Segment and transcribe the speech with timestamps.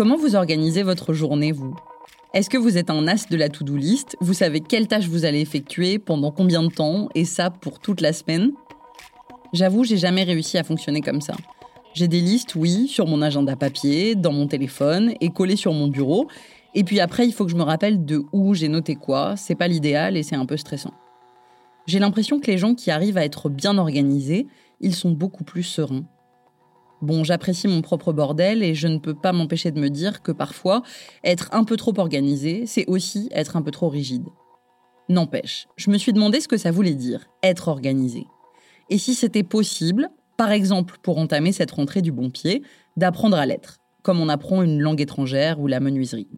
[0.00, 1.74] Comment vous organisez votre journée, vous?
[2.32, 4.16] Est-ce que vous êtes un as de la to-do list?
[4.22, 8.00] Vous savez quelles tâches vous allez effectuer, pendant combien de temps, et ça pour toute
[8.00, 8.52] la semaine?
[9.52, 11.34] J'avoue, j'ai jamais réussi à fonctionner comme ça.
[11.92, 15.88] J'ai des listes, oui, sur mon agenda papier, dans mon téléphone et collées sur mon
[15.88, 16.28] bureau.
[16.74, 19.36] Et puis après, il faut que je me rappelle de où j'ai noté quoi.
[19.36, 20.94] C'est pas l'idéal et c'est un peu stressant.
[21.86, 24.46] J'ai l'impression que les gens qui arrivent à être bien organisés,
[24.80, 26.06] ils sont beaucoup plus sereins.
[27.02, 30.32] Bon, j'apprécie mon propre bordel et je ne peux pas m'empêcher de me dire que
[30.32, 30.82] parfois,
[31.24, 34.26] être un peu trop organisé, c'est aussi être un peu trop rigide.
[35.08, 38.26] N'empêche, je me suis demandé ce que ça voulait dire, être organisé.
[38.90, 42.62] Et si c'était possible, par exemple pour entamer cette rentrée du bon pied,
[42.96, 46.28] d'apprendre à l'être, comme on apprend une langue étrangère ou la menuiserie.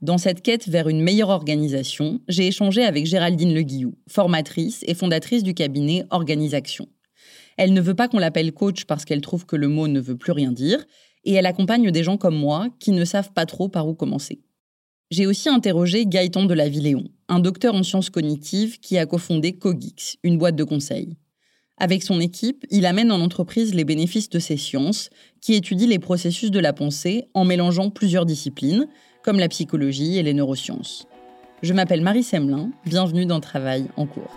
[0.00, 4.94] Dans cette quête vers une meilleure organisation, j'ai échangé avec Géraldine Le Guillou, formatrice et
[4.94, 6.86] fondatrice du cabinet Organisation.
[7.58, 10.16] Elle ne veut pas qu'on l'appelle coach parce qu'elle trouve que le mot ne veut
[10.16, 10.86] plus rien dire,
[11.24, 14.40] et elle accompagne des gens comme moi qui ne savent pas trop par où commencer.
[15.10, 19.54] J'ai aussi interrogé Gaëtan de la Villéon, un docteur en sciences cognitives qui a cofondé
[19.54, 21.16] Cogix, une boîte de conseil.
[21.78, 25.10] Avec son équipe, il amène en entreprise les bénéfices de ces sciences,
[25.40, 28.86] qui étudient les processus de la pensée en mélangeant plusieurs disciplines,
[29.24, 31.08] comme la psychologie et les neurosciences.
[31.62, 34.36] Je m'appelle Marie Semelin, bienvenue dans Travail en cours.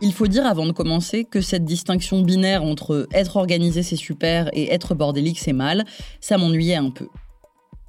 [0.00, 4.48] Il faut dire avant de commencer que cette distinction binaire entre être organisé c'est super
[4.52, 5.84] et être bordélique c'est mal,
[6.20, 7.08] ça m'ennuyait un peu.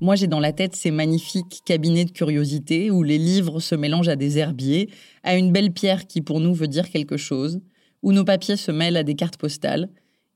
[0.02, 4.10] Moi j'ai dans la tête ces magnifiques cabinets de curiosité où les livres se mélangent
[4.10, 4.90] à des herbiers,
[5.22, 7.62] à une belle pierre qui pour nous veut dire quelque chose,
[8.02, 9.88] où nos papiers se mêlent à des cartes postales,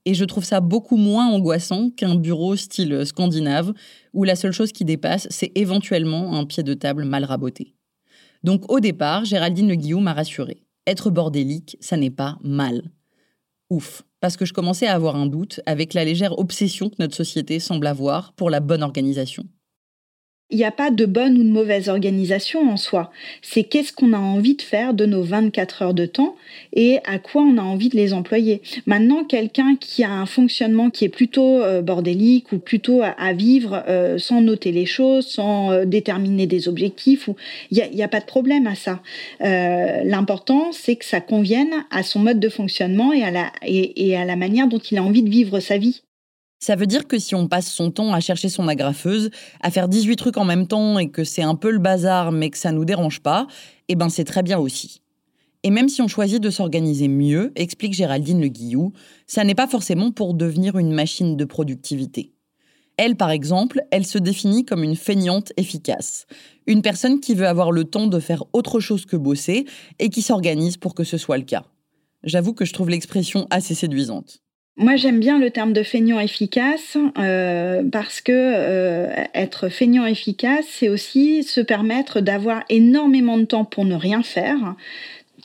[0.06, 3.74] et je trouve ça beaucoup moins angoissant qu'un bureau style scandinave
[4.14, 7.74] où la seule chose qui dépasse c'est éventuellement un pied de table mal raboté.
[8.44, 12.92] Donc au départ, Géraldine Le Guillaume m'a rassurée être bordélique, ça n'est pas mal.
[13.70, 17.16] Ouf, parce que je commençais à avoir un doute avec la légère obsession que notre
[17.16, 19.46] société semble avoir pour la bonne organisation
[20.54, 23.12] il n'y a pas de bonne ou de mauvaise organisation en soi.
[23.42, 26.36] C'est qu'est-ce qu'on a envie de faire de nos 24 heures de temps
[26.74, 28.62] et à quoi on a envie de les employer.
[28.86, 33.84] Maintenant, quelqu'un qui a un fonctionnement qui est plutôt euh, bordélique ou plutôt à, vivre
[33.88, 37.30] euh, sans noter les choses, sans euh, déterminer des objectifs,
[37.72, 39.02] il n'y a, pas de problème à ça.
[39.40, 44.26] L'important, c'est que ça convienne à son mode de fonctionnement et à, la, et à
[44.26, 46.04] la manière dont il a envie de vivre sa vie.
[46.64, 49.90] Ça veut dire que si on passe son temps à chercher son agrafeuse, à faire
[49.90, 52.72] 18 trucs en même temps et que c'est un peu le bazar mais que ça
[52.72, 53.48] nous dérange pas,
[53.90, 55.02] eh ben c'est très bien aussi.
[55.64, 58.94] Et même si on choisit de s'organiser mieux, explique Géraldine Le Guillou,
[59.28, 62.32] ça n'est pas forcément pour devenir une machine de productivité.
[62.96, 66.28] Elle, par exemple, elle se définit comme une feignante efficace.
[66.66, 69.66] Une personne qui veut avoir le temps de faire autre chose que bosser
[70.00, 71.66] et qui s'organise pour que ce soit le cas.
[72.24, 74.40] J'avoue que je trouve l'expression assez séduisante.
[74.76, 80.66] Moi, j'aime bien le terme de feignant efficace euh, parce que euh, être feignant efficace,
[80.68, 84.76] c'est aussi se permettre d'avoir énormément de temps pour ne rien faire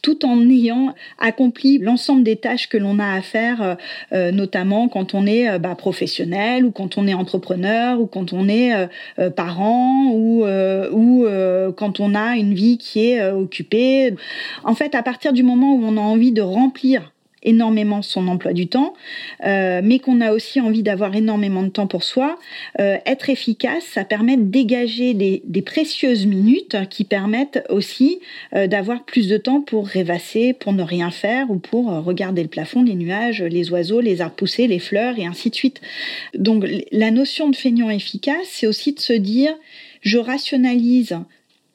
[0.01, 3.77] tout en ayant accompli l'ensemble des tâches que l'on a à faire,
[4.13, 8.49] euh, notamment quand on est bah, professionnel ou quand on est entrepreneur ou quand on
[8.49, 8.73] est
[9.35, 11.27] parent ou, ou
[11.77, 14.15] quand on a une vie qui est occupée.
[14.63, 17.11] En fait, à partir du moment où on a envie de remplir
[17.43, 18.95] énormément son emploi du temps,
[19.45, 22.39] euh, mais qu'on a aussi envie d'avoir énormément de temps pour soi,
[22.81, 28.21] euh, être efficace, ça permet de dégager des, précieuses minutes qui permettent aussi
[28.55, 32.49] euh, d'avoir plus de temps pour rêvasser, pour ne rien faire ou pour regarder le
[32.49, 35.81] plafond, les nuages, les oiseaux, les arbres poussés, les fleurs et ainsi de suite.
[36.35, 39.55] Donc la notion de feignant efficace, c'est aussi de se dire
[40.01, 41.19] je rationalise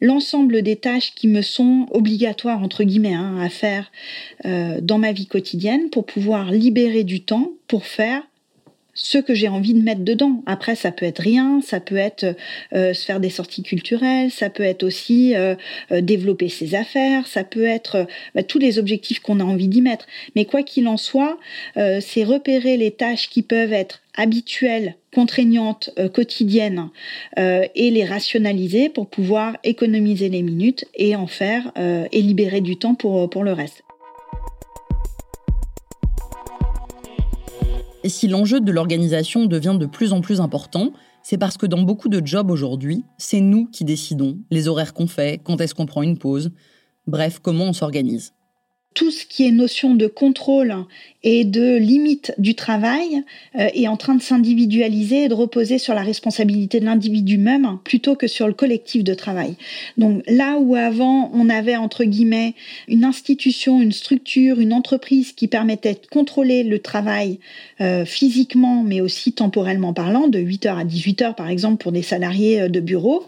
[0.03, 3.89] l'ensemble des tâches qui me sont obligatoires, entre guillemets, hein, à faire
[4.45, 8.21] euh, dans ma vie quotidienne pour pouvoir libérer du temps pour faire
[8.93, 10.43] ce que j'ai envie de mettre dedans.
[10.45, 12.35] Après, ça peut être rien, ça peut être
[12.73, 15.55] euh, se faire des sorties culturelles, ça peut être aussi euh,
[15.91, 20.05] développer ses affaires, ça peut être bah, tous les objectifs qu'on a envie d'y mettre.
[20.35, 21.37] Mais quoi qu'il en soit,
[21.75, 26.89] c'est repérer les tâches qui peuvent être habituelles, contraignantes, euh, quotidiennes,
[27.37, 32.61] euh, et les rationaliser pour pouvoir économiser les minutes et en faire euh, et libérer
[32.61, 33.83] du temps pour, pour le reste.
[38.03, 40.91] Et si l'enjeu de l'organisation devient de plus en plus important,
[41.21, 45.07] c'est parce que dans beaucoup de jobs aujourd'hui, c'est nous qui décidons les horaires qu'on
[45.07, 46.51] fait, quand est-ce qu'on prend une pause,
[47.07, 48.33] bref, comment on s'organise
[48.93, 50.85] tout ce qui est notion de contrôle
[51.23, 53.23] et de limite du travail
[53.55, 57.77] euh, est en train de s'individualiser et de reposer sur la responsabilité de l'individu même
[57.83, 59.55] plutôt que sur le collectif de travail.
[59.97, 62.55] Donc là où avant on avait entre guillemets
[62.87, 67.39] une institution, une structure, une entreprise qui permettait de contrôler le travail
[67.79, 72.61] euh, physiquement mais aussi temporellement parlant, de 8h à 18h par exemple pour des salariés
[72.61, 73.25] euh, de bureau,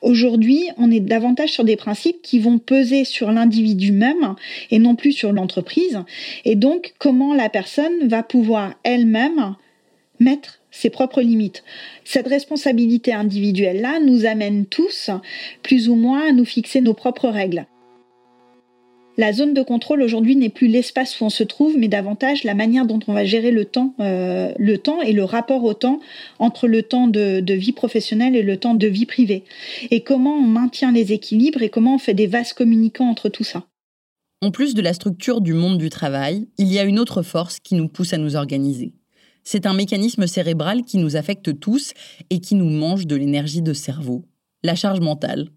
[0.00, 4.34] aujourd'hui on est davantage sur des principes qui vont peser sur l'individu même
[4.70, 6.00] et non plus sur l'entreprise.
[6.44, 9.54] Et donc, comment la personne va pouvoir elle-même
[10.18, 11.64] mettre ses propres limites?
[12.04, 15.10] Cette responsabilité individuelle-là nous amène tous,
[15.62, 17.66] plus ou moins, à nous fixer nos propres règles.
[19.20, 22.54] La zone de contrôle aujourd'hui n'est plus l'espace où on se trouve, mais davantage la
[22.54, 26.00] manière dont on va gérer le temps, euh, le temps et le rapport au temps
[26.38, 29.44] entre le temps de, de, vie professionnelle et le temps de vie privée.
[29.90, 33.44] Et comment on maintient les équilibres et comment on fait des vases communicants entre tout
[33.44, 33.64] ça?
[34.42, 37.60] En plus de la structure du monde du travail, il y a une autre force
[37.60, 38.94] qui nous pousse à nous organiser.
[39.44, 41.92] C'est un mécanisme cérébral qui nous affecte tous
[42.30, 44.24] et qui nous mange de l'énergie de cerveau,
[44.62, 45.50] la charge mentale,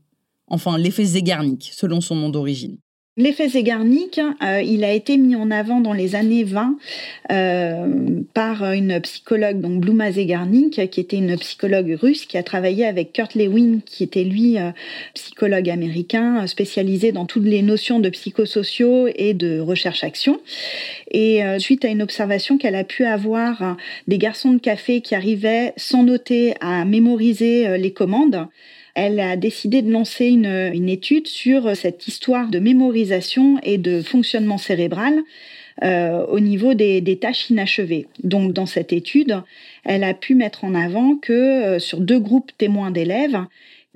[0.48, 2.78] enfin l'effet Zeigarnik selon son nom d'origine.
[3.16, 6.78] L'effet Zeigarnik, euh, il a été mis en avant dans les années 20
[7.32, 7.88] euh,
[8.34, 13.14] par une psychologue, donc Bluma Zeigarnik, qui était une psychologue russe qui a travaillé avec
[13.14, 14.72] Kurt Lewin, qui était lui euh,
[15.14, 20.40] psychologue américain spécialisé dans toutes les notions de psychosociaux et de recherche-action.
[21.12, 23.78] Et suite à une observation qu'elle a pu avoir
[24.08, 28.48] des garçons de café qui arrivaient sans noter à mémoriser les commandes,
[28.96, 34.58] elle a décidé de lancer une, étude sur cette histoire de mémorisation et de fonctionnement
[34.58, 35.24] cérébral
[35.82, 38.08] euh, au niveau des, tâches inachevées.
[38.24, 39.42] Donc dans cette étude,
[39.84, 43.40] elle a pu mettre en avant que euh, sur deux groupes témoins d'élèves,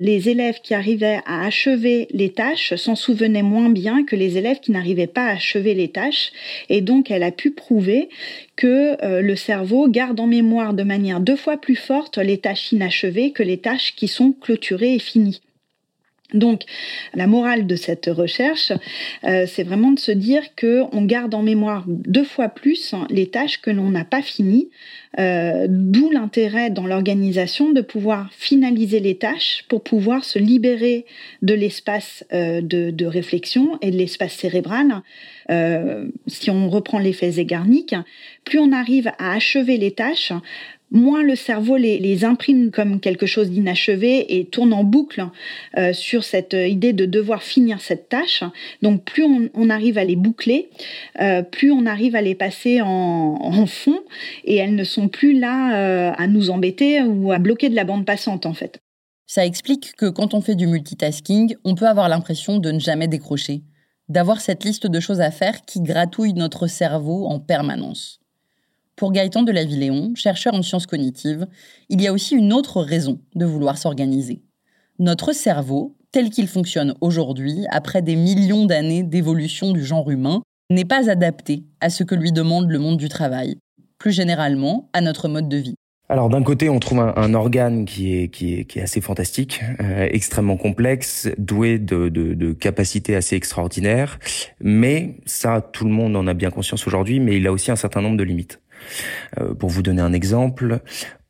[0.00, 4.60] les élèves qui arrivaient à achever les tâches s'en souvenaient moins bien que les élèves
[4.60, 6.32] qui n'arrivaient pas à achever les tâches.
[6.68, 8.08] Et donc, elle a pu prouver
[8.54, 12.72] que euh, le cerveau garde en mémoire de manière deux fois plus forte les tâches
[12.72, 15.40] inachevées que les tâches qui sont clôturées et finies.
[16.34, 16.64] Donc,
[17.14, 18.72] la morale de cette recherche,
[19.24, 23.28] euh, c'est vraiment de se dire que on garde en mémoire deux fois plus les
[23.28, 24.68] tâches que l'on n'a pas finies,
[25.18, 31.06] euh, d'où l'intérêt dans l'organisation de pouvoir finaliser les tâches pour pouvoir se libérer
[31.40, 35.00] de l'espace euh, de, réflexion et de l'espace cérébral.
[36.26, 37.94] si on reprend l'effet Zeigarnik,
[38.44, 40.32] plus on arrive à achever les tâches,
[40.90, 45.26] moins le cerveau les, imprime comme quelque chose d'inachevé et tourne en boucle
[45.76, 48.42] euh, sur cette idée de devoir finir cette tâche.
[48.82, 50.70] Donc plus on, arrive à les boucler,
[51.20, 54.00] euh, plus on arrive à les passer en, fond
[54.44, 57.84] et elles ne sont plus là euh, à nous embêter ou à bloquer de la
[57.84, 58.80] bande passante en fait.
[59.26, 63.08] Ça explique que quand on fait du multitasking, on peut avoir l'impression de ne jamais
[63.08, 63.62] décrocher,
[64.08, 68.20] d'avoir cette liste de choses à faire qui gratouille notre cerveau en permanence.
[68.98, 71.46] Pour Gaëtan de Villéon, chercheur en sciences cognitives,
[71.88, 74.42] il y a aussi une autre raison de vouloir s'organiser.
[74.98, 80.84] Notre cerveau, tel qu'il fonctionne aujourd'hui, après des millions d'années d'évolution du genre humain, n'est
[80.84, 83.58] pas adapté à ce que lui demande le monde du travail,
[83.98, 85.76] plus généralement à notre mode de vie.
[86.10, 91.78] Alors d'un côté, on trouve un, organe qui est, assez fantastique, euh, extrêmement complexe, doué
[91.78, 94.18] de, capacités assez extraordinaires,
[94.60, 97.76] mais ça, tout le monde en a bien conscience aujourd'hui, mais il a aussi un
[97.76, 98.58] certain nombre de limites.
[99.38, 100.80] Euh, pour vous donner un exemple,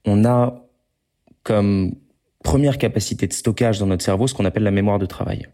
[0.04, 0.64] on a
[1.42, 1.94] comme
[2.42, 5.46] première capacité de stockage dans notre cerveau ce qu'on appelle la mémoire de travail.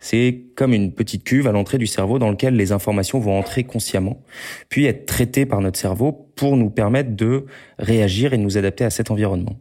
[0.00, 3.64] C'est comme une petite cuve à l'entrée du cerveau dans lequel les informations vont entrer
[3.64, 4.22] consciemment,
[4.68, 7.46] puis être traitées par notre cerveau pour nous permettre de
[7.78, 9.56] réagir et de nous adapter à cet environnement.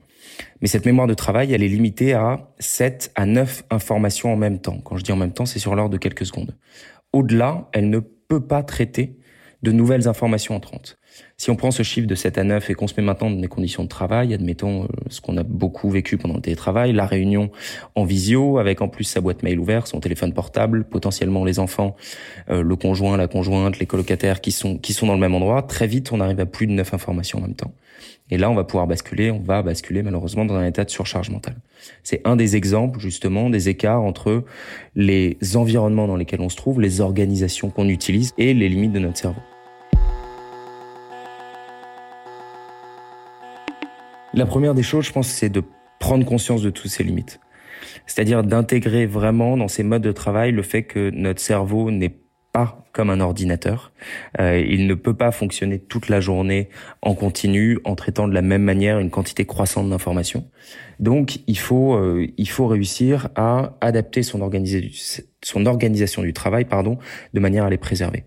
[0.62, 4.60] Mais cette mémoire de travail, elle est limitée à 7 à 9 informations en même
[4.60, 4.80] temps.
[4.84, 6.56] Quand je dis en même temps, c'est sur l'ordre de quelques secondes.
[7.12, 9.18] Au-delà, elle ne peut pas traiter
[9.62, 10.98] de nouvelles informations entrantes.
[11.38, 13.39] Si on prend ce chiffre de 7 à 9 et qu'on se met maintenant dans
[13.39, 17.05] des conditions de travail, admettons euh, ce qu'on a beaucoup vécu pendant le télétravail, la
[17.05, 17.51] réunion
[17.96, 21.96] en visio, avec en plus sa boîte mail ouverte, son téléphone portable, potentiellement les enfants,
[22.50, 25.63] euh, le conjoint, la conjointe, les colocataires qui sont, qui sont dans le même endroit,
[25.63, 27.74] très vite on arrive à plus de 9 informations en même temps.
[28.29, 31.29] Et là, on va pouvoir basculer, on va basculer malheureusement dans un état de surcharge
[31.29, 31.58] mentale.
[32.03, 34.43] C'est un des exemples justement des écarts entre
[34.96, 39.00] les environnements dans lesquels on se trouve, les organisations qu'on utilise et les limites de
[39.00, 39.41] notre cerveau.
[44.34, 45.63] La première des choses, je pense, c'est de
[46.00, 47.40] prendre conscience de toutes ces limites.
[48.08, 52.18] C'est-à-dire d'intégrer vraiment dans ces modes de travail le fait que notre cerveau n'est
[52.52, 53.92] pas comme un ordinateur.
[54.40, 56.70] Euh, il ne peut pas fonctionner toute la journée
[57.02, 60.46] en continu en traitant de la même manière une quantité croissante d'informations.
[61.00, 64.40] Donc il faut euh, il faut réussir à adapter son,
[65.44, 67.00] son organisation du travail pardon
[67.34, 68.25] de manière à les préserver.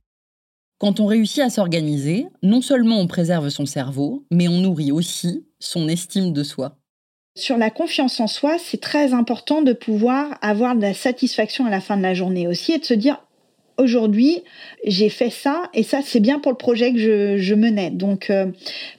[0.78, 5.45] Quand on réussit à s'organiser, non seulement on préserve son cerveau, mais on nourrit aussi
[5.58, 6.76] son estime de soi.
[7.36, 11.70] Sur la confiance en soi, c'est très important de pouvoir avoir de la satisfaction à
[11.70, 13.22] la fin de la journée aussi et de se dire
[13.78, 14.42] aujourd'hui,
[14.86, 17.90] j'ai fait ça et ça, c'est bien pour le projet que je, menais.
[17.90, 18.46] Donc, euh,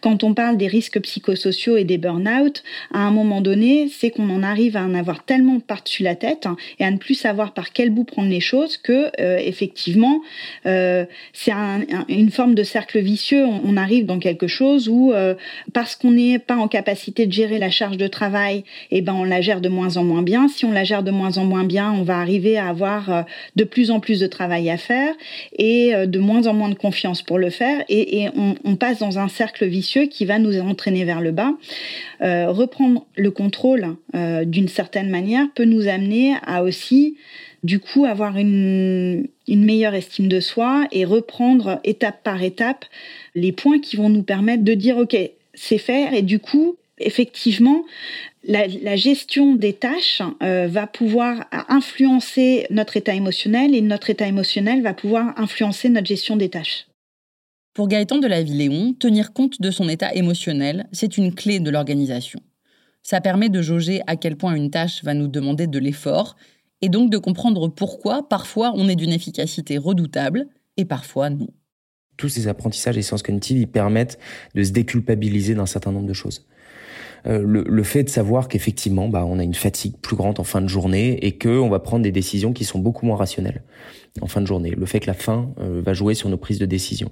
[0.02, 4.30] quand on parle des risques psychosociaux et des burn-out, à un moment donné, c'est qu'on
[4.30, 7.54] en arrive à en avoir tellement par-dessus la tête hein, et à ne plus savoir
[7.54, 10.22] par quel bout prendre les choses que, euh, effectivement,
[10.66, 13.46] euh, c'est un, une forme de cercle vicieux.
[13.46, 15.14] On, arrive dans quelque chose où,
[15.72, 19.24] parce qu'on n'est pas en capacité de gérer la charge de travail, eh ben, on
[19.24, 20.48] la gère de moins en moins bien.
[20.48, 23.64] Si on la gère de moins en moins bien, on va arriver à avoir de
[23.64, 25.14] plus en plus de travail à faire
[25.58, 29.18] et euh, de moins en moins de confiance pour le faire et, on, passe dans
[29.18, 31.54] un cercle vicieux qui va nous entraîner vers le bas.
[32.22, 37.18] Euh, reprendre le contrôle euh, d'une certaine manière peut nous amener à aussi
[37.64, 42.86] du coup avoir une, une meilleure estime de soi et reprendre étape par étape
[43.34, 45.18] les points qui vont nous permettre de dire ok
[45.56, 47.84] c'est faire et du coup effectivement
[48.48, 54.82] la, gestion des tâches euh, va pouvoir influencer notre état émotionnel et notre état émotionnel
[54.82, 56.88] va pouvoir influencer notre gestion des tâches.
[57.74, 61.70] Pour Gaëtan de la Villéon, tenir compte de son état émotionnel, c'est une clé de
[61.70, 62.40] l'organisation.
[63.04, 66.36] Ça permet de jauger à quel point une tâche va nous demander de l'effort
[66.82, 71.50] et donc de comprendre pourquoi parfois on est d'une efficacité redoutable et parfois non.
[72.18, 74.18] Tous ces apprentissages et sciences cognitives, ils permettent
[74.56, 76.48] de se déculpabiliser d'un certain nombre de choses.
[77.26, 80.62] Euh, le, fait de savoir qu'effectivement, bah, on a une fatigue plus grande en fin
[80.62, 83.64] de journée et que on va prendre des décisions qui sont beaucoup moins rationnelles
[84.22, 84.72] en fin de journée.
[84.72, 87.12] Le fait que la faim euh, va jouer sur nos prises de décision.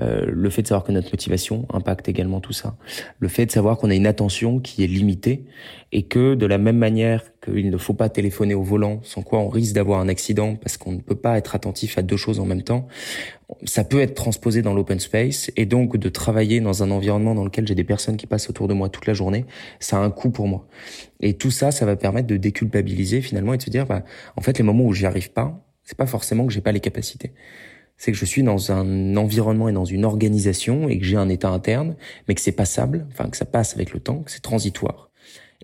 [0.00, 2.76] Euh, le fait de savoir que notre motivation impacte également tout ça.
[3.18, 5.44] Le fait de savoir qu'on a une attention qui est limitée
[5.92, 9.38] et que de la même manière qu'il ne faut pas téléphoner au volant, sans quoi
[9.38, 12.40] on risque d'avoir un accident parce qu'on ne peut pas être attentif à deux choses
[12.40, 12.88] en même temps,
[13.64, 17.44] ça peut être transposé dans l'open space et donc de travailler dans un environnement dans
[17.44, 19.44] lequel j'ai des personnes qui passent autour de moi toute la journée,
[19.78, 20.66] ça a un coût pour moi.
[21.20, 24.02] Et tout ça, ça va permettre de déculpabiliser finalement et de se dire, bah,
[24.36, 26.80] en fait, les moments où j'y arrive pas, c'est pas forcément que j'ai pas les
[26.80, 27.32] capacités.
[27.96, 31.30] C'est que je suis dans un environnement et dans une organisation et que j'ai un
[31.30, 31.96] état interne,
[32.28, 35.10] mais que c'est passable, enfin que ça passe avec le temps, que c'est transitoire.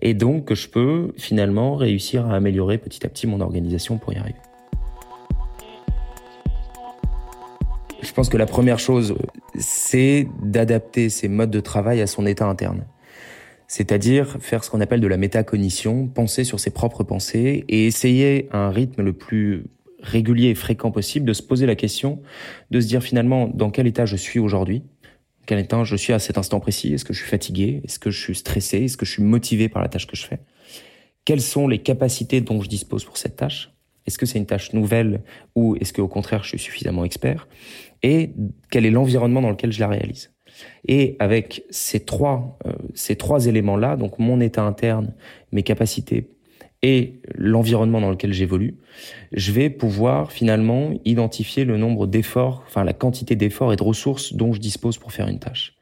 [0.01, 4.13] Et donc que je peux finalement réussir à améliorer petit à petit mon organisation pour
[4.13, 4.39] y arriver.
[8.01, 9.15] Je pense que la première chose,
[9.59, 12.85] c'est d'adapter ses modes de travail à son état interne.
[13.67, 18.47] C'est-à-dire faire ce qu'on appelle de la métacognition, penser sur ses propres pensées et essayer
[18.51, 19.65] un rythme le plus
[20.03, 22.21] régulier et fréquent possible de se poser la question,
[22.69, 24.83] de se dire finalement dans quel état je suis aujourd'hui,
[25.45, 28.11] quel état je suis à cet instant précis, est-ce que je suis fatigué, est-ce que
[28.11, 30.39] je suis stressé, est-ce que je suis motivé par la tâche que je fais,
[31.25, 33.71] quelles sont les capacités dont je dispose pour cette tâche,
[34.05, 35.21] est-ce que c'est une tâche nouvelle
[35.55, 37.47] ou est-ce qu'au contraire je suis suffisamment expert,
[38.03, 38.33] et
[38.69, 40.31] quel est l'environnement dans lequel je la réalise?
[40.87, 45.13] Et avec ces trois, euh, ces trois éléments-là, donc mon état interne,
[45.51, 46.29] mes capacités
[46.83, 48.77] et l'environnement dans lequel j'évolue,
[49.31, 54.33] je vais pouvoir finalement identifier le nombre d'efforts, enfin la quantité d'efforts et de ressources
[54.33, 55.75] dont je dispose pour faire une tâche.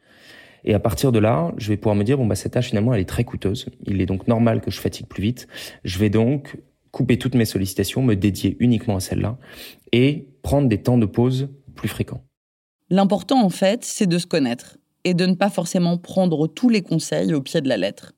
[0.63, 2.93] Et à partir de là, je vais pouvoir me dire bon bah cette tâche finalement
[2.93, 3.65] elle est très coûteuse.
[3.87, 5.47] Il est donc normal que je fatigue plus vite.
[5.83, 6.57] Je vais donc
[6.91, 9.37] couper toutes mes sollicitations, me dédier uniquement à celle-là
[9.91, 12.23] et prendre des temps de pause plus fréquents.
[12.91, 16.83] L'important en fait, c'est de se connaître et de ne pas forcément prendre tous les
[16.83, 18.13] conseils au pied de la lettre.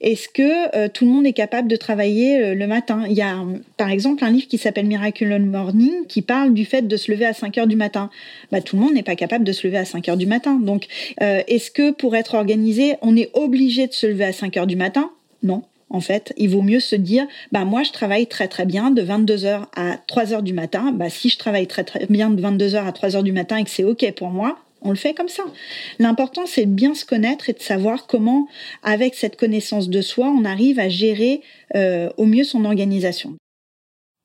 [0.00, 3.04] Est-ce que euh, tout le monde est capable de travailler euh, le matin?
[3.08, 3.36] Il y a
[3.76, 7.26] par exemple un livre qui s'appelle Miraculous Morning qui parle du fait de se lever
[7.26, 8.08] à 5 heures du matin.
[8.52, 10.54] Bah, tout le monde n'est pas capable de se lever à 5 heures du matin.
[10.54, 10.86] Donc
[11.20, 14.68] euh, est-ce que pour être organisé, on est obligé de se lever à 5 heures
[14.68, 15.10] du matin?
[15.42, 15.62] Non.
[15.90, 19.02] En fait, il vaut mieux se dire, bah moi je travaille très très bien de
[19.02, 20.92] 22h à 3h du matin.
[20.92, 23.70] Bah si je travaille très très bien de 22h à 3h du matin et que
[23.70, 25.42] c'est OK pour moi, on le fait comme ça.
[25.98, 28.48] L'important, c'est de bien se connaître et de savoir comment,
[28.82, 31.42] avec cette connaissance de soi, on arrive à gérer
[31.74, 33.36] euh, au mieux son organisation.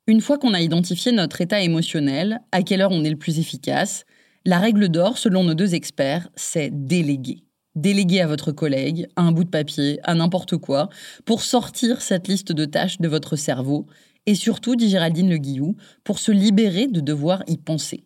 [0.07, 3.39] Une fois qu'on a identifié notre état émotionnel, à quelle heure on est le plus
[3.39, 4.05] efficace,
[4.45, 7.43] la règle d'or, selon nos deux experts, c'est déléguer.
[7.75, 10.89] Déléguer à votre collègue, à un bout de papier, à n'importe quoi,
[11.25, 13.87] pour sortir cette liste de tâches de votre cerveau,
[14.25, 18.03] et surtout, dit Géraldine Le Guillou, pour se libérer de devoir y penser.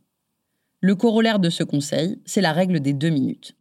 [0.87, 3.56] Le corollaire de ce conseil, c'est la règle des deux minutes.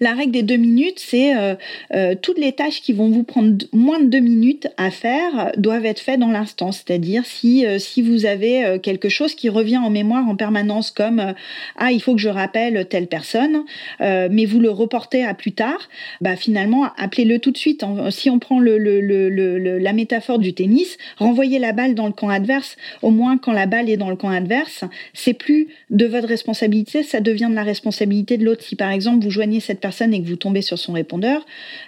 [0.00, 1.54] La règle des deux minutes, c'est euh,
[1.94, 5.86] euh, toutes les tâches qui vont vous prendre moins de deux minutes à faire doivent
[5.86, 6.72] être faites dans l'instant.
[6.72, 11.34] C'est-à-dire si euh, si vous avez quelque chose qui revient en mémoire en permanence, comme
[11.76, 13.62] ah il faut que je rappelle telle personne,
[14.00, 15.88] mais vous le reportez à plus tard,
[16.20, 17.84] bah finalement appelez-le tout de suite.
[18.10, 22.76] Si on prend la métaphore du tennis, renvoyez la balle dans le camp adverse.
[23.02, 24.82] Au moins quand la balle est dans le camp adverse,
[25.12, 28.64] c'est plus de votre responsabilité, ça devient de la responsabilité de l'autre.
[28.64, 31.44] Si par exemple vous joignez cette personne et que vous tombez sur son répondeur,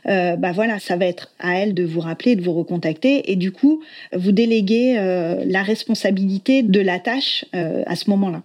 [0.06, 3.36] euh, bah voilà, ça va être à elle de vous rappeler, de vous recontacter et
[3.36, 8.42] du coup, vous déléguez euh, la responsabilité de la tâche euh, à ce moment-là.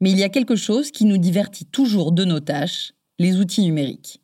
[0.00, 3.62] Mais il y a quelque chose qui nous divertit toujours de nos tâches, les outils
[3.62, 4.20] numériques.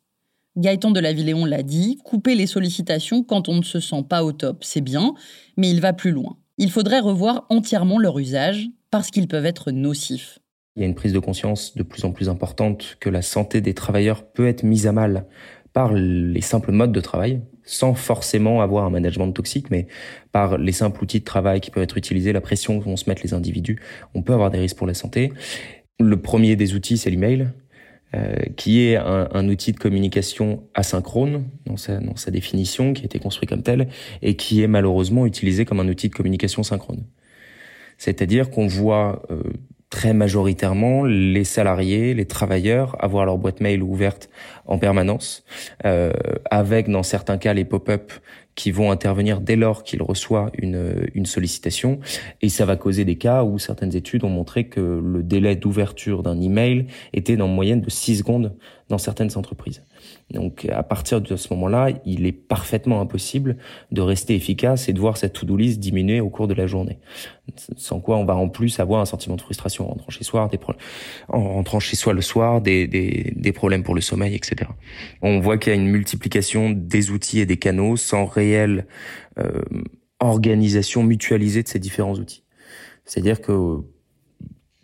[0.55, 4.23] Gaëtan de la Villéon l'a dit, couper les sollicitations quand on ne se sent pas
[4.23, 5.15] au top, c'est bien,
[5.57, 6.37] mais il va plus loin.
[6.57, 10.39] Il faudrait revoir entièrement leur usage parce qu'ils peuvent être nocifs.
[10.75, 13.59] Il y a une prise de conscience de plus en plus importante que la santé
[13.59, 15.25] des travailleurs peut être mise à mal
[15.73, 19.87] par les simples modes de travail, sans forcément avoir un management toxique, mais
[20.31, 23.09] par les simples outils de travail qui peuvent être utilisés, la pression que vont se
[23.09, 23.79] mettre les individus,
[24.13, 25.31] on peut avoir des risques pour la santé.
[25.99, 27.49] Le premier des outils, c'est l'email,
[28.13, 33.03] euh, qui est un, un, outil de communication asynchrone dans sa, dans sa définition, qui
[33.03, 33.87] a été construit comme tel,
[34.21, 37.05] et qui est malheureusement utilisé comme un outil de communication synchrone.
[37.97, 39.43] C'est-à-dire qu'on voit euh,
[39.91, 44.29] très majoritairement les salariés, les travailleurs avoir leur boîte mail ouverte
[44.65, 45.43] en permanence,
[45.85, 46.13] euh,
[46.49, 48.11] avec dans certains cas les pop-up
[48.55, 51.99] qui vont intervenir dès lors qu'ils reçoivent une, une sollicitation.
[52.41, 56.23] Et ça va causer des cas où certaines études ont montré que le délai d'ouverture
[56.23, 58.55] d'un email était en moyenne de 6 secondes
[58.91, 59.83] dans certaines entreprises.
[60.31, 63.57] Donc à partir de ce moment-là, il est parfaitement impossible
[63.91, 66.99] de rester efficace et de voir cette to-do list diminuer au cours de la journée.
[67.77, 70.47] Sans quoi on va en plus avoir un sentiment de frustration en rentrant chez soi,
[70.51, 70.59] des
[71.29, 74.69] en rentrant chez soi le soir, des, des, des problèmes pour le sommeil, etc.
[75.21, 78.85] On voit qu'il y a une multiplication des outils et des canaux sans réelle
[79.39, 79.61] euh,
[80.19, 82.43] organisation mutualisée de ces différents outils.
[83.05, 83.77] C'est-à-dire que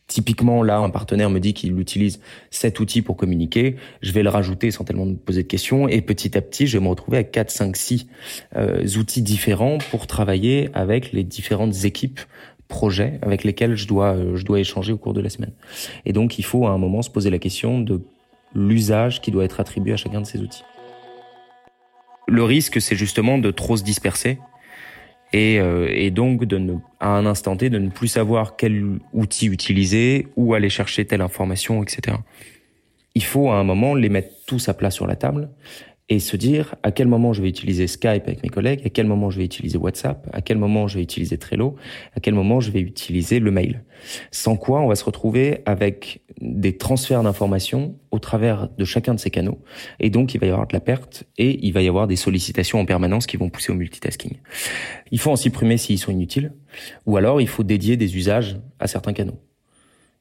[0.09, 3.75] Typiquement, là, un partenaire me dit qu'il utilise cet outil pour communiquer.
[4.01, 5.89] Je vais le rajouter sans tellement me poser de questions.
[5.89, 8.07] Et petit à petit, je vais me retrouver avec 4, 5, 6
[8.95, 12.21] outils différents pour travailler avec les différentes équipes
[12.67, 15.53] projets avec lesquels je dois, euh, je dois échanger au cours de la semaine.
[16.05, 18.01] Et donc, il faut à un moment se poser la question de
[18.53, 20.63] l'usage qui doit être attribué à chacun de ces outils.
[22.27, 24.39] Le risque, c'est justement de trop se disperser
[25.33, 28.99] et, euh, et, donc de ne, à un instant T de ne plus savoir quel
[29.13, 32.17] outil utiliser, où aller chercher telle information, etc.
[33.15, 35.49] Il faut à un moment les mettre tous à plat sur la table
[36.09, 39.07] et se dire à quel moment je vais utiliser Skype avec mes collègues, à quel
[39.07, 41.75] moment je vais utiliser WhatsApp, à quel moment je vais utiliser Trello,
[42.15, 43.83] à quel moment je vais utiliser le mail.
[44.31, 49.19] Sans quoi, on va se retrouver avec des transferts d'informations au travers de chacun de
[49.19, 49.59] ces canaux.
[49.99, 52.15] Et donc, il va y avoir de la perte et il va y avoir des
[52.15, 54.37] sollicitations en permanence qui vont pousser au multitasking.
[55.11, 56.53] Il faut en supprimer s'ils sont inutiles
[57.05, 59.39] ou alors il faut dédier des usages à certains canaux.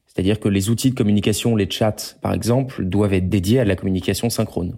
[0.05, 3.75] C'est-à-dire que les outils de communication, les chats par exemple, doivent être dédiés à la
[3.75, 4.75] communication synchrone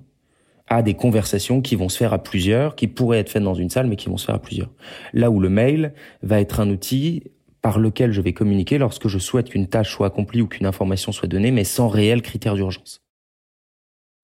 [0.70, 3.70] à des conversations qui vont se faire à plusieurs, qui pourraient être faites dans une
[3.70, 4.70] salle, mais qui vont se faire à plusieurs.
[5.14, 7.24] Là où le mail va être un outil
[7.62, 11.12] par lequel je vais communiquer lorsque je souhaite qu'une tâche soit accomplie ou qu'une information
[11.12, 13.02] soit donnée, mais sans réel critère d'urgence.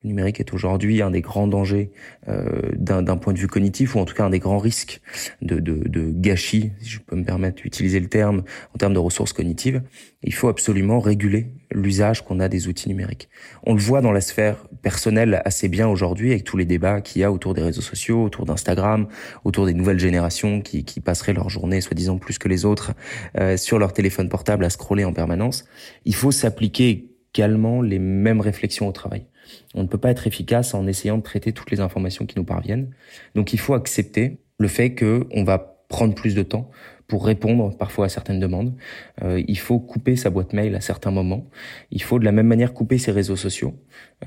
[0.05, 1.91] Numérique est aujourd'hui un des grands dangers
[2.27, 5.01] euh, d'un point de vue cognitif, ou en tout cas un des grands risques
[5.41, 8.99] de, de, de gâchis, si je peux me permettre d'utiliser le terme, en termes de
[8.99, 9.81] ressources cognitives.
[10.23, 13.29] Il faut absolument réguler l'usage qu'on a des outils numériques.
[13.63, 17.21] On le voit dans la sphère personnelle assez bien aujourd'hui, avec tous les débats qu'il
[17.21, 19.07] y a autour des réseaux sociaux, autour d'Instagram,
[19.43, 22.93] autour des nouvelles générations qui, qui passeraient leur journée, soi-disant plus que les autres,
[23.39, 25.65] euh, sur leur téléphone portable à scroller en permanence.
[26.05, 29.25] Il faut s'appliquer également les mêmes réflexions au travail.
[29.73, 32.45] On ne peut pas être efficace en essayant de traiter toutes les informations qui nous
[32.45, 32.89] parviennent.
[33.35, 36.69] Donc il faut accepter le fait que on va prendre plus de temps
[37.07, 38.73] pour répondre parfois à certaines demandes.
[39.21, 41.47] Euh, il faut couper sa boîte mail à certains moments.
[41.91, 43.75] Il faut de la même manière couper ses réseaux sociaux.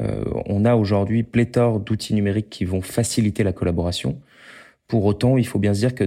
[0.01, 4.21] Euh, on a aujourd'hui pléthore d'outils numériques qui vont faciliter la collaboration.
[4.87, 6.05] Pour autant, il faut bien se dire que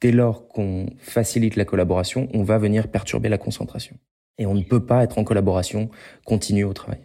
[0.00, 3.96] dès lors qu'on facilite la collaboration, on va venir perturber la concentration.
[4.38, 5.90] Et on ne peut pas être en collaboration
[6.24, 7.00] continue au travail.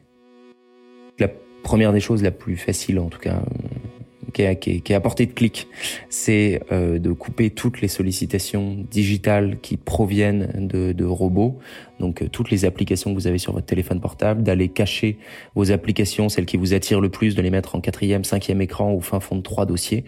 [1.64, 5.26] Première des choses, la plus facile en tout cas, euh, qui est, qui à portée
[5.26, 5.68] de clic,
[6.10, 11.60] c'est euh, de couper toutes les sollicitations digitales qui proviennent de, de robots,
[12.00, 15.18] donc euh, toutes les applications que vous avez sur votre téléphone portable, d'aller cacher
[15.56, 18.94] vos applications, celles qui vous attirent le plus, de les mettre en quatrième, cinquième écran
[18.94, 20.06] ou fin fond de trois dossiers.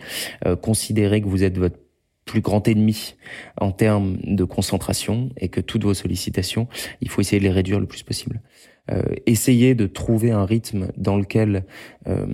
[0.62, 1.78] considérez que vous êtes votre
[2.26, 3.16] plus grand ennemi
[3.60, 6.68] en termes de concentration et que toutes vos sollicitations,
[7.02, 8.42] il faut essayer de les réduire le plus possible.
[8.90, 11.66] Euh, essayez de trouver un rythme dans lequel
[12.08, 12.26] euh,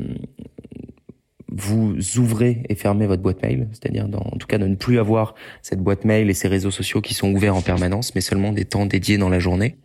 [1.50, 5.36] vous ouvrez et fermez votre boîte mail, c'est-à-dire en tout cas de ne plus avoir
[5.62, 8.66] cette boîte mail et ces réseaux sociaux qui sont ouverts en permanence, mais seulement des
[8.66, 9.78] temps dédiés dans la journée.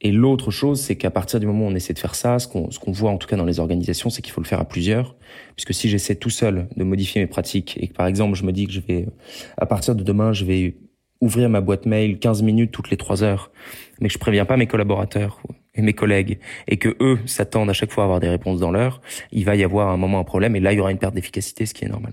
[0.00, 2.46] Et l'autre chose, c'est qu'à partir du moment où on essaie de faire ça, ce
[2.46, 5.16] qu'on voit en tout cas dans les organisations, c'est qu'il faut le faire à plusieurs.
[5.56, 8.52] Puisque si j'essaie tout seul de modifier mes pratiques et que par exemple je me
[8.52, 9.06] dis que je vais,
[9.56, 10.76] à partir de demain, je vais
[11.20, 13.50] ouvrir ma boîte mail 15 minutes toutes les 3 heures,
[14.00, 15.40] mais que je préviens pas mes collaborateurs
[15.74, 18.70] et mes collègues et que eux s'attendent à chaque fois à avoir des réponses dans
[18.70, 19.00] l'heure,
[19.32, 21.14] il va y avoir un moment un problème et là il y aura une perte
[21.14, 22.12] d'efficacité, ce qui est normal.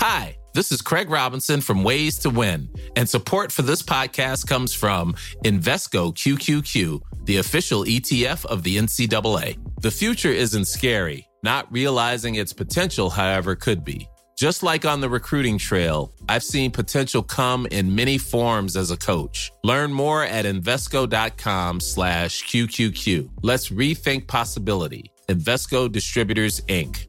[0.00, 0.36] Hi.
[0.56, 5.12] This is Craig Robinson from Ways to Win, and support for this podcast comes from
[5.44, 9.58] Invesco QQQ, the official ETF of the NCAA.
[9.82, 11.28] The future isn't scary.
[11.42, 14.08] Not realizing its potential, however, could be.
[14.36, 18.96] Just like on the recruiting trail, I've seen potential come in many forms as a
[18.98, 19.50] coach.
[19.64, 23.30] Learn more at Invesco.com slash QQQ.
[23.40, 25.10] Let's rethink possibility.
[25.28, 27.08] Invesco Distributors, Inc.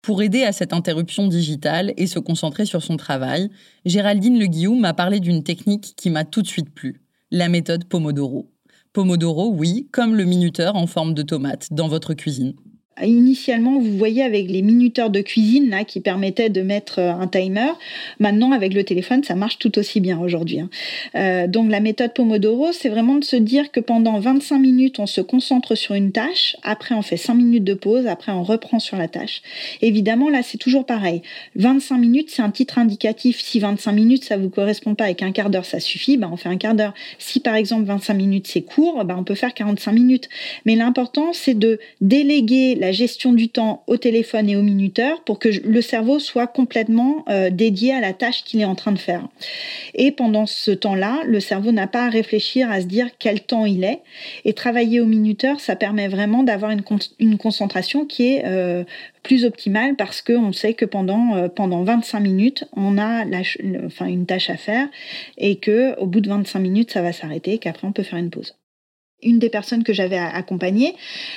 [0.00, 3.50] Pour aider à cette interruption digitale et se concentrer sur son travail,
[3.84, 8.50] Géraldine Le m'a parlé d'une technique qui m'a tout de suite plu, la méthode Pomodoro.
[8.92, 12.54] Pomodoro, oui, comme le minuteur en forme de tomate dans votre cuisine.
[13.02, 17.26] Initialement, vous voyez avec les minuteurs de cuisine là qui permettaient de mettre euh, un
[17.26, 17.72] timer.
[18.18, 20.60] Maintenant, avec le téléphone, ça marche tout aussi bien aujourd'hui.
[20.60, 20.70] Hein.
[21.14, 25.06] Euh, donc la méthode Pomodoro, c'est vraiment de se dire que pendant 25 minutes, on
[25.06, 26.56] se concentre sur une tâche.
[26.62, 28.06] Après, on fait 5 minutes de pause.
[28.06, 29.42] Après, on reprend sur la tâche.
[29.82, 31.22] Évidemment, là, c'est toujours pareil.
[31.56, 33.40] 25 minutes, c'est un titre indicatif.
[33.40, 36.16] Si 25 minutes, ça vous correspond pas avec un quart d'heure, ça suffit.
[36.16, 36.94] Ben, on fait un quart d'heure.
[37.18, 40.28] Si par exemple 25 minutes, c'est court, ben, on peut faire 45 minutes.
[40.66, 45.38] Mais l'important, c'est de déléguer la gestion du temps au téléphone et au minuteur pour
[45.38, 48.98] que le cerveau soit complètement euh, dédié à la tâche qu'il est en train de
[48.98, 49.28] faire.
[49.94, 53.66] Et pendant ce temps-là, le cerveau n'a pas à réfléchir à se dire quel temps
[53.66, 54.00] il est.
[54.44, 58.84] Et travailler au minuteur, ça permet vraiment d'avoir une, concentration qui est euh,
[59.22, 63.42] plus optimale parce qu'on sait que pendant, euh, pendant 25 minutes, on a la,
[64.06, 64.88] une tâche à faire
[65.38, 68.18] et que au bout de 25 minutes, ça va s'arrêter et qu'après, on peut faire
[68.18, 68.54] une pause
[69.22, 70.94] une des personnes que j'avais accompagnées,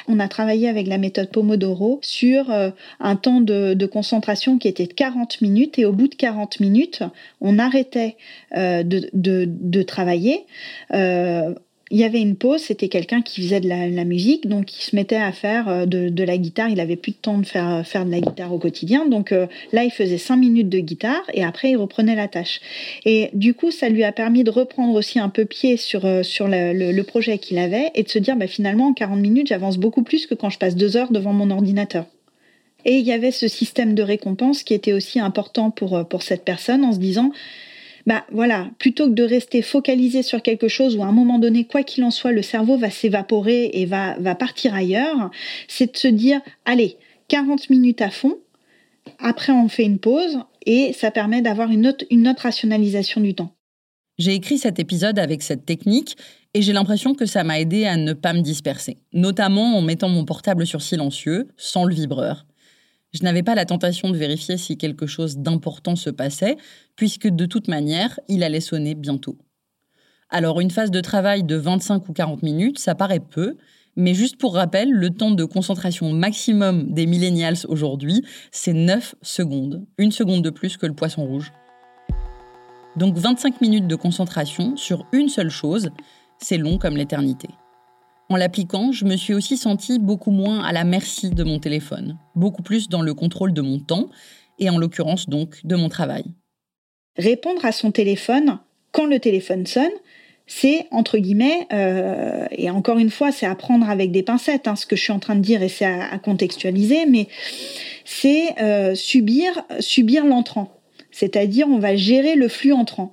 [0.08, 2.70] on a travaillé avec la méthode Pomodoro sur euh,
[3.00, 7.04] un temps de, concentration qui était de 40 minutes et au bout de 40 minutes,
[7.42, 8.16] on arrêtait
[8.56, 10.46] euh, de, de, travailler.
[10.94, 11.54] Euh,
[11.94, 14.96] il y avait une pause, c'était quelqu'un qui faisait de la, musique, donc il se
[14.96, 16.70] mettait à faire euh, de, la guitare.
[16.70, 19.06] Il avait plus de temps de faire, euh, faire de la guitare au quotidien.
[19.06, 22.62] Donc euh, là, il faisait cinq minutes de guitare et après, il reprenait la tâche.
[23.06, 26.48] Et du coup, ça lui a permis de reprendre aussi un peu pied sur, sur
[26.48, 30.02] le, projet qu'il avait et de se dire, bah, finalement, en 40 minutes, j'avance beaucoup
[30.02, 32.06] plus que quand je passe deux heures devant mon ordinateur.
[32.86, 36.44] Et il y avait ce système de récompense qui était aussi important pour, pour cette
[36.44, 37.32] personne en se disant,
[38.06, 41.66] bah voilà, plutôt que de rester focalisé sur quelque chose où à un moment donné,
[41.66, 45.32] quoi qu'il en soit, le cerveau va s'évaporer et va, va partir ailleurs,
[45.68, 46.98] c'est de se dire, allez,
[47.30, 48.38] 40 minutes à fond,
[49.20, 53.34] après on fait une pause et ça permet d'avoir une autre, une autre rationalisation du
[53.36, 53.54] temps.
[54.18, 56.18] J'ai écrit cet épisode avec cette technique
[56.54, 60.10] et j'ai l'impression que ça m'a aidé à ne pas me disperser, notamment en mettant
[60.10, 62.46] mon portable sur silencieux, sans le vibreur.
[63.14, 66.58] Je n'avais pas la tentation de vérifier si quelque chose d'important se passait,
[66.96, 69.38] puisque de toute manière, il allait sonner bientôt.
[70.30, 73.56] Alors une phase de travail de 25 ou 40 minutes, ça paraît peu,
[73.96, 79.86] mais juste pour rappel, le temps de concentration maximum des millennials aujourd'hui, c'est 9 secondes.
[80.00, 81.52] Une seconde de plus que le poisson rouge.
[82.96, 85.92] Donc 25 minutes de concentration sur une seule chose,
[86.40, 87.50] c'est long comme l'éternité.
[88.34, 92.18] En l'appliquant, je me suis aussi sentie beaucoup moins à la merci de mon téléphone,
[92.34, 94.10] beaucoup plus dans le contrôle de mon temps,
[94.58, 96.24] et en l'occurrence donc de mon travail.
[97.16, 98.58] Répondre à son téléphone
[98.92, 99.92] quand le téléphone sonne,
[100.48, 104.76] c'est entre guillemets, euh, et encore une fois, c'est à prendre avec des pincettes, hein,
[104.76, 107.28] ce que je suis en train de dire, et c'est à, contextualiser, mais
[108.04, 110.82] c'est euh, subir, subir l'entrant.
[111.12, 113.12] C'est-à-dire, on va gérer le flux entrant.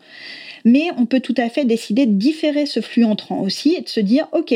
[0.64, 3.88] Mais on peut tout à fait décider de différer ce flux entrant aussi et de
[3.90, 4.54] se dire, OK,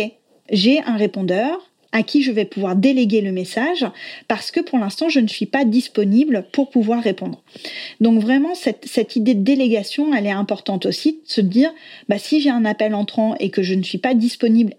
[0.50, 1.60] j'ai un répondeur,
[1.94, 3.86] à qui je vais pouvoir déléguer le message
[4.26, 7.40] parce que pour l'instant, je ne suis pas disponible pour pouvoir répondre.
[8.00, 11.72] Donc vraiment, cette, idée de délégation, elle est importante aussi, se dire,
[12.08, 14.74] bah, si j'ai un appel entrant et que je ne suis pas disponible,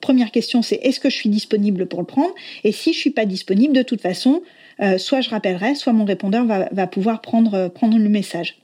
[0.00, 2.32] première question, c'est est-ce que je suis disponible pour le prendre?
[2.62, 4.40] Et si je suis pas disponible, de toute façon,
[4.80, 8.58] euh, soit je rappellerai, soit mon répondeur va, pouvoir prendre, prendre le message.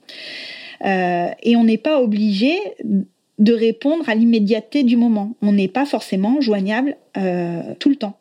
[0.85, 2.57] Euh, et on n'est pas obligé
[3.39, 5.35] de répondre à l'immédiateté du moment.
[5.43, 8.19] On n'est pas forcément joignable euh, tout le temps.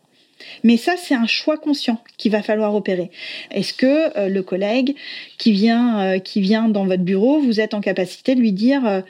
[0.64, 3.10] Mais ça, c'est un choix conscient qu'il va falloir opérer.
[3.52, 4.96] Est-ce que euh, le collègue
[5.38, 9.04] qui vient, euh, qui vient dans votre bureau, vous êtes en capacité de lui dire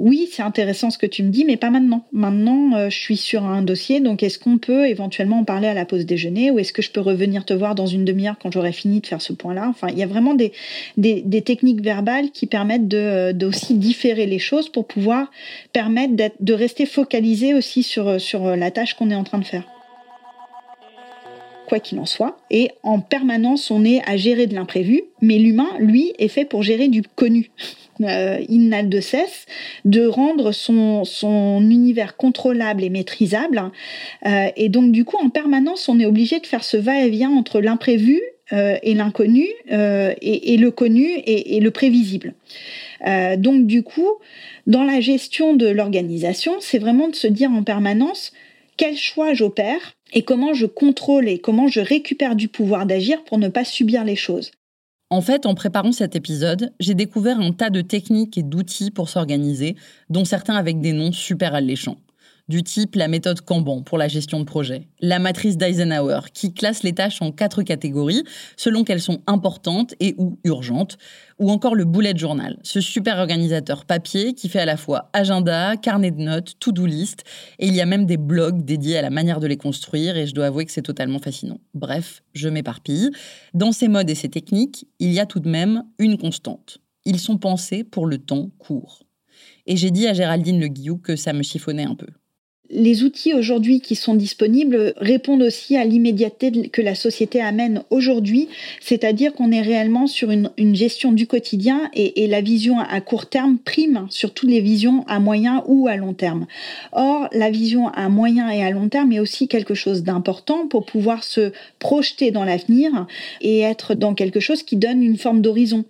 [0.00, 2.06] oui, c'est intéressant ce que tu me dis, mais pas maintenant.
[2.10, 5.74] Maintenant, euh, je suis sur un dossier, donc est-ce qu'on peut éventuellement en parler à
[5.74, 8.50] la pause déjeuner ou est-ce que je peux revenir te voir dans une demi-heure quand
[8.50, 9.66] j'aurai fini de faire ce point-là?
[9.68, 10.52] Enfin, il y a vraiment des,
[11.44, 15.30] techniques verbales qui permettent de, aussi différer les choses pour pouvoir
[15.74, 19.64] permettre de rester focalisé aussi sur, sur la tâche qu'on est en train de faire
[21.70, 22.36] quoi qu'il en soit.
[22.50, 26.64] Et en permanence, on est à gérer de l'imprévu, mais l'humain, lui, est fait pour
[26.64, 27.50] gérer du connu.
[28.02, 29.44] Euh, il n'a de cesse
[29.84, 31.04] de rendre son,
[31.60, 33.60] univers contrôlable et maîtrisable.
[34.24, 37.60] Euh, et donc, du coup, en permanence, on est obligé de faire ce va-et-vient entre
[37.60, 38.22] l'imprévu
[38.54, 42.32] euh, et l'inconnu, et, le connu et le prévisible.
[43.36, 44.08] donc, du coup,
[44.66, 48.32] dans la gestion de l'organisation, c'est vraiment de se dire en permanence
[48.78, 53.38] quel choix j'opère et comment je contrôle et comment je récupère du pouvoir d'agir pour
[53.38, 54.50] ne pas subir les choses.
[55.10, 59.08] En fait, en préparant cet épisode, j'ai découvert un tas de techniques et d'outils pour
[59.08, 59.74] s'organiser,
[60.08, 61.96] dont certains avec des noms super alléchants
[62.50, 66.82] du type la méthode Kanban pour la gestion de projet, la matrice d'Eisenhower qui classe
[66.82, 68.24] les tâches en quatre catégories
[68.56, 70.98] selon qu'elles sont importantes et ou urgentes,
[71.38, 75.76] ou encore le bullet journal, ce super organisateur papier qui fait à la fois agenda,
[75.76, 77.22] carnet de notes, to-do list,
[77.60, 80.26] et il y a même des blogs dédiés à la manière de les construire et
[80.26, 81.60] je dois avouer que c'est totalement fascinant.
[81.74, 83.10] Bref, je m'éparpille.
[83.54, 86.78] Dans ces modes et ces techniques, il y a tout de même une constante.
[87.04, 89.04] Ils sont pensés pour le temps court.
[89.66, 92.08] Et j'ai dit à Géraldine Le Guillou que ça me chiffonnait un peu
[92.70, 98.48] les outils aujourd'hui qui sont disponibles répondent aussi à l'immédiateté que la société amène aujourd'hui,
[98.80, 103.58] c'est-à-dire qu'on est réellement sur une, gestion du quotidien et, la vision à court terme
[103.58, 106.46] prime sur toutes les visions à moyen ou à long terme.
[106.92, 110.86] Or, la vision à moyen et à long terme est aussi quelque chose d'important pour
[110.86, 113.06] pouvoir se projeter dans l'avenir
[113.40, 115.84] et être dans quelque chose qui donne une forme d'horizon.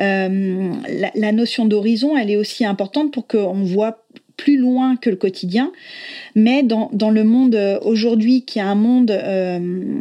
[0.00, 5.10] Euh, la, la notion d'horizon, elle est aussi importante pour qu'on voit plus loin que
[5.10, 5.72] le quotidien.
[6.34, 10.00] Mais dans, le monde euh, aujourd'hui, qui est un monde euh,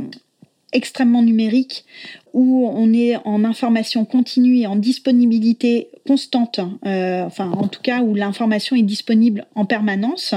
[0.73, 1.85] extrêmement numérique,
[2.33, 8.01] où on est en information continue et en disponibilité constante, euh, enfin en tout cas
[8.01, 10.35] où l'information est disponible en permanence,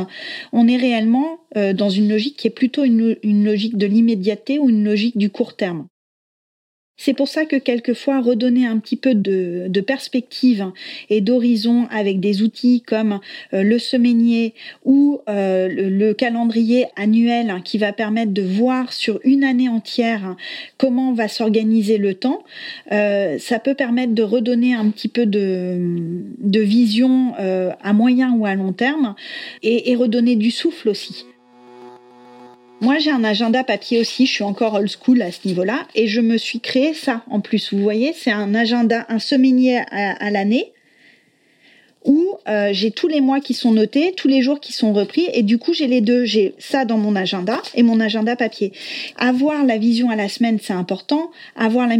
[0.52, 1.38] on est réellement
[1.74, 5.28] dans une logique qui est plutôt une, une logique de l'immédiateté ou une logique du
[5.28, 5.88] court terme.
[7.00, 10.72] C'est pour ça que quelquefois redonner un petit peu de, perspective
[11.08, 13.20] et d'horizon avec des outils comme
[13.54, 19.44] euh, le semainier ou euh, le, calendrier annuel qui va permettre de voir sur une
[19.44, 20.34] année entière
[20.76, 22.42] comment va s'organiser le temps,
[22.90, 25.78] euh, ça peut permettre de redonner un petit peu de,
[26.58, 29.14] vision à moyen ou à long terme
[29.62, 31.24] et redonner du souffle aussi.
[32.80, 34.24] Moi, j'ai un agenda papier aussi.
[34.24, 35.80] Je suis encore old school à ce niveau-là.
[35.96, 37.72] Et je me suis créé ça en plus.
[37.72, 40.72] Vous voyez, c'est un agenda, un semainier à, l'année
[42.04, 45.26] où euh, j'ai tous les mois qui sont notés, tous les jours qui sont repris,
[45.34, 48.72] et du coup j'ai les deux, j'ai ça dans mon agenda et mon agenda papier.
[49.16, 51.32] Avoir la vision à la semaine, c'est important.
[51.56, 51.96] Avoir la,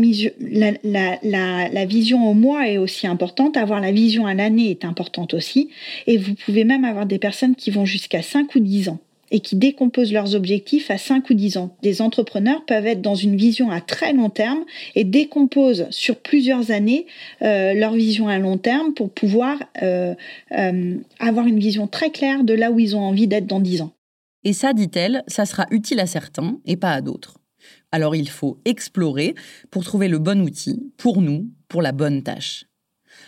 [1.87, 3.57] vision au mois est aussi importante.
[3.57, 5.69] Avoir la vision à l'année est importante aussi.
[6.07, 9.41] Et vous pouvez même avoir des personnes qui vont jusqu'à 5 ou 10 ans et
[9.41, 11.77] qui décomposent leurs objectifs à 5 ou 10 ans.
[11.83, 14.65] Des entrepreneurs peuvent être dans une vision à très long terme
[14.95, 17.07] et décomposent sur plusieurs années
[17.43, 20.15] euh, leur vision à long terme pour pouvoir euh,
[20.53, 23.83] euh, avoir une vision très claire de là où ils ont envie d'être dans 10
[23.83, 23.93] ans.
[24.45, 27.39] Et ça, dit-elle, ça sera utile à certains et pas à d'autres.
[27.91, 29.35] Alors il faut explorer
[29.71, 32.65] pour trouver le bon outil pour nous, pour la bonne tâche.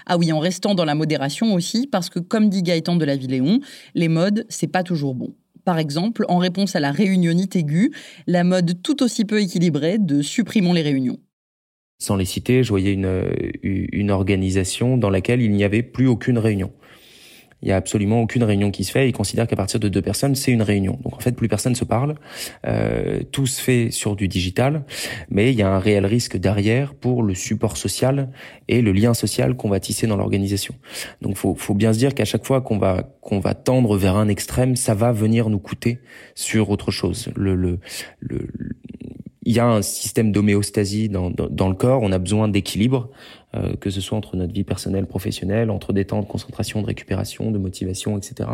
[0.06, 3.16] Ah oui, en restant dans la modération aussi, parce que comme dit Gaëtan de la
[3.16, 3.60] Villéon,
[3.94, 5.34] les modes, c'est pas toujours bon.
[5.64, 7.92] Par exemple, en réponse à la réunionnite aiguë,
[8.26, 11.18] la mode tout aussi peu équilibrée de supprimons les réunions.
[11.98, 13.30] Sans les citer, je voyais une,
[13.62, 16.72] une organisation dans laquelle il n'y avait plus aucune réunion
[17.62, 19.08] il y a absolument aucune réunion qui se fait.
[19.08, 20.98] Ils considèrent qu'à partir de deux personnes, c'est une réunion.
[21.02, 22.14] Donc en fait, plus personne se parle.
[22.66, 24.84] Euh, tout se fait sur du digital,
[25.30, 28.30] mais il y a un réel risque derrière pour le support social
[28.68, 30.74] et le lien social qu'on va tisser dans l'organisation.
[31.20, 34.16] Donc faut, faut bien se dire qu'à chaque fois qu'on va qu'on va tendre vers
[34.16, 36.00] un extrême, ça va venir nous coûter
[36.34, 37.28] sur autre chose.
[37.36, 37.78] Le, le,
[38.20, 38.48] le,
[39.42, 43.10] il y a un système d'homéostasie dans, dans, dans, le corps, on a besoin d'équilibre,
[43.54, 46.86] euh, que ce soit entre notre vie personnelle, professionnelle, entre des temps de concentration, de
[46.86, 48.50] récupération, de motivation, etc.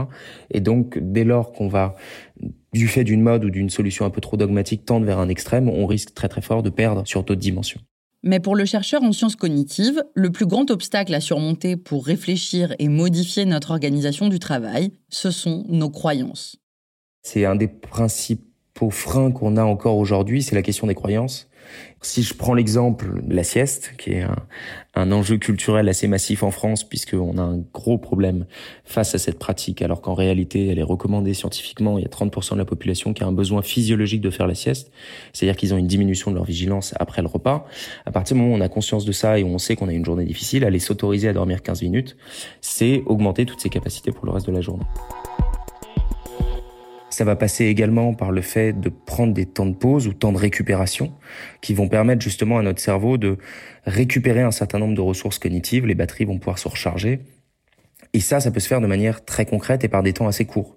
[0.51, 1.96] Et donc, dès lors qu'on va,
[2.72, 5.68] du fait d'une mode ou d'une solution un peu trop dogmatique, tendre vers un extrême,
[5.68, 7.81] on risque très très fort de perdre sur d'autres dimensions.
[8.22, 12.75] Mais pour le chercheur en sciences cognitives, le plus grand obstacle à surmonter pour réfléchir
[12.79, 16.57] et modifier notre organisation du travail, ce sont nos croyances.
[17.22, 18.45] C'est un des principes
[18.77, 21.49] principaux freins qu'on a encore aujourd'hui, c'est la question des croyances.
[22.01, 24.25] Si je prends l'exemple de la sieste, qui est
[24.95, 28.47] un, enjeu culturel assez massif en France, puisqu'on a un gros problème
[28.85, 31.99] face à cette pratique, alors qu'en réalité, elle est recommandée scientifiquement.
[31.99, 34.55] Il y a 30% de la population qui a un besoin physiologique de faire la
[34.55, 34.93] sieste,
[35.33, 37.67] c'est-à-dire qu'ils ont une diminution de leur vigilance après le repas.
[38.05, 39.89] À partir du moment où on a conscience de ça et où on sait qu'on
[39.89, 42.17] a une journée difficile, aller s'autoriser à dormir 15 minutes,
[42.61, 44.85] c'est augmenter toutes ses capacités pour le reste de la journée.
[47.16, 50.33] Ça va passer également par le fait de prendre des temps de pause ou temps
[50.33, 51.14] de récupération
[51.62, 53.38] qui vont permettre justement à notre cerveau de
[53.87, 55.87] récupérer un certain nombre de ressources cognitives.
[55.87, 57.20] Les batteries vont pouvoir se recharger.
[58.12, 60.44] Et ça, ça peut se faire de manière très concrète et par des temps assez
[60.44, 60.76] courts.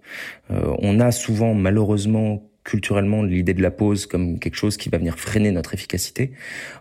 [0.49, 4.97] Euh, on a souvent, malheureusement, culturellement, l'idée de la pause comme quelque chose qui va
[4.97, 6.31] venir freiner notre efficacité.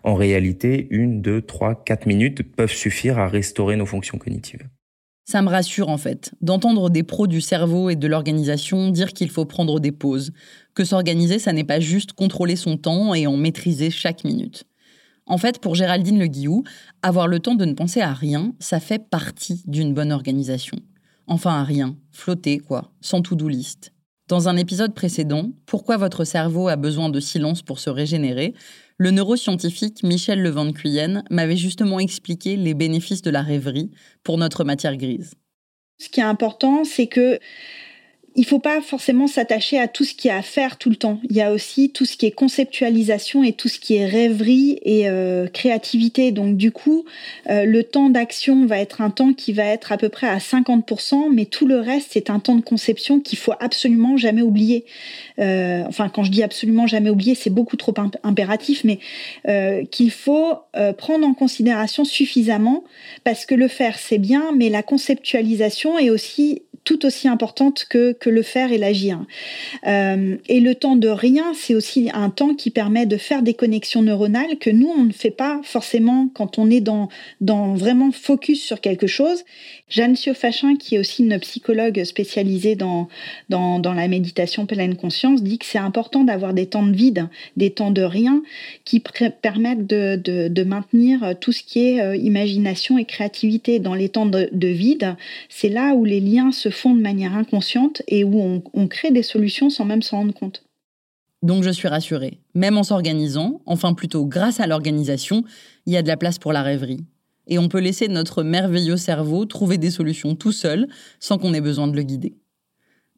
[0.04, 4.68] En réalité, une, deux, trois, quatre minutes peuvent suffire à restaurer nos fonctions cognitives.
[5.30, 9.28] Ça me rassure en fait, d'entendre des pros du cerveau et de l'organisation dire qu'il
[9.28, 10.32] faut prendre des pauses,
[10.72, 14.64] que s'organiser, ça n'est pas juste contrôler son temps et en maîtriser chaque minute.
[15.26, 16.64] En fait, pour Géraldine Le Guillou,
[17.02, 20.78] avoir le temps de ne penser à rien, ça fait partie d'une bonne organisation.
[21.26, 23.92] Enfin à rien, flotter quoi, sans to-do list.
[24.28, 28.52] Dans un épisode précédent, Pourquoi votre cerveau a besoin de silence pour se régénérer,
[28.98, 33.90] le neuroscientifique Michel Levan Cuyenne m'avait justement expliqué les bénéfices de la rêverie
[34.24, 35.32] pour notre matière grise.
[35.98, 37.38] Ce qui est important, c'est que
[38.38, 41.18] il faut pas forcément s'attacher à tout ce qui est à faire tout le temps.
[41.28, 44.78] Il y a aussi tout ce qui est conceptualisation et tout ce qui est rêverie
[44.82, 46.30] et euh, créativité.
[46.30, 47.04] Donc du coup,
[47.50, 50.38] euh, le temps d'action va être un temps qui va être à peu près à
[50.38, 54.84] 50%, mais tout le reste, c'est un temps de conception qu'il faut absolument jamais oublier.
[55.40, 59.00] Euh, enfin, quand je dis absolument jamais oublier, c'est beaucoup trop impératif, mais
[59.90, 60.54] qu'il faut
[60.96, 62.84] prendre en considération suffisamment
[63.24, 68.12] parce que le faire, c'est bien, mais la conceptualisation est aussi tout aussi importante que,
[68.12, 69.24] que le faire et l'agir.
[69.86, 73.54] Euh, et le temps de rien, c'est aussi un temps qui permet de faire des
[73.54, 77.08] connexions neuronales que nous, on ne fait pas forcément quand on est dans,
[77.40, 79.44] dans vraiment focus sur quelque chose.
[79.88, 83.08] Jeanne Siofachin, qui est aussi une psychologue spécialisée dans,
[83.48, 87.70] dans, la méditation pleine conscience, dit que c'est important d'avoir des temps de vide, des
[87.70, 88.42] temps de rien,
[88.84, 93.78] qui permettent de, de, maintenir tout ce qui est euh, imagination et créativité.
[93.78, 95.16] Dans les temps de, de vide,
[95.48, 99.22] c'est là où les liens se font de manière inconsciente et où on crée des
[99.22, 100.62] solutions sans même s'en rendre compte.
[101.42, 102.38] Donc je suis rassurée.
[102.54, 105.44] Même en s'organisant, enfin plutôt grâce à l'organisation,
[105.86, 107.04] il y a de la place pour la rêverie
[107.48, 110.86] et on peut laisser notre merveilleux cerveau trouver des solutions tout seul
[111.18, 112.36] sans qu'on ait besoin de le guider.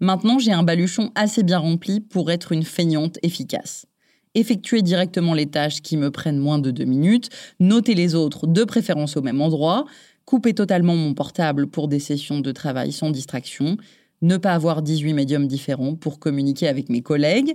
[0.01, 3.87] Maintenant, j'ai un baluchon assez bien rempli pour être une feignante efficace.
[4.35, 8.65] Effectuer directement les tâches qui me prennent moins de deux minutes, noter les autres de
[8.65, 9.85] préférence au même endroit,
[10.25, 13.77] couper totalement mon portable pour des sessions de travail sans distraction,
[14.23, 17.55] ne pas avoir 18 médiums différents pour communiquer avec mes collègues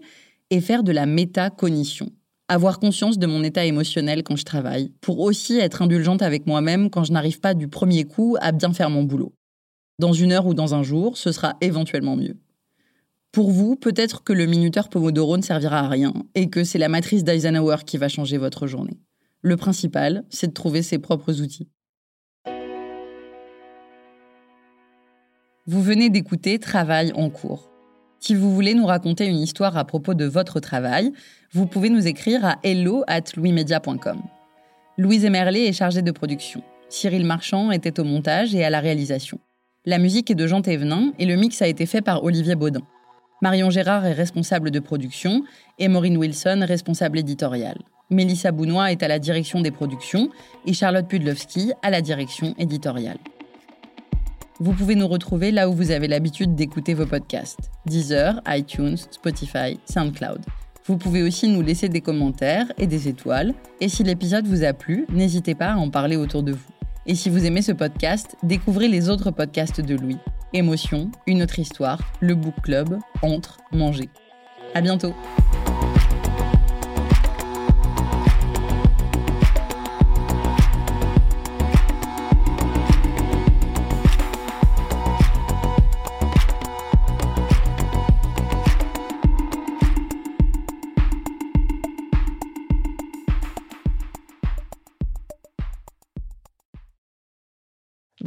[0.50, 2.12] et faire de la métacognition,
[2.48, 6.90] avoir conscience de mon état émotionnel quand je travaille, pour aussi être indulgente avec moi-même
[6.90, 9.34] quand je n'arrive pas du premier coup à bien faire mon boulot.
[10.00, 12.38] Dans une heure ou dans un jour, ce sera éventuellement mieux.
[13.32, 16.90] Pour vous, peut-être que le minuteur Pomodoro ne servira à rien et que c'est la
[16.90, 19.00] matrice d'Eisenhower qui va changer votre journée.
[19.42, 21.68] Le principal, c'est de trouver ses propres outils.
[25.68, 27.75] Vous venez d'écouter Travail en cours
[28.20, 31.12] Si vous voulez nous raconter une histoire à propos de votre travail,
[31.54, 34.22] vous pouvez nous écrire à hello at louismedia.com.
[34.98, 36.64] Louise Emerlet est chargée de production.
[36.90, 39.40] Cyril Marchand était au montage et à la réalisation.
[39.86, 42.82] La musique est de Jean Thévenin et le mix a été fait par Olivier Baudin.
[43.42, 45.44] Marion Gérard est responsable de production
[45.78, 47.78] et Maureen Wilson responsable éditoriale.
[48.10, 50.30] Mélissa Bounois est à la direction des productions
[50.66, 53.18] et Charlotte Pudlowski à la direction éditoriale.
[54.60, 59.78] Vous pouvez nous retrouver là où vous avez l'habitude d'écouter vos podcasts Deezer, iTunes, Spotify,
[59.86, 60.46] SoundCloud.
[60.86, 63.54] Vous pouvez aussi nous laisser des commentaires et des étoiles.
[63.82, 66.72] Et si l'épisode vous a plu, n'hésitez pas à en parler autour de vous.
[67.06, 70.18] Et si vous aimez ce podcast, découvrez les autres podcasts de Louis.
[70.54, 74.10] Émotion, Une autre histoire, Le Book Club, Entre, Manger.
[74.74, 75.14] À bientôt!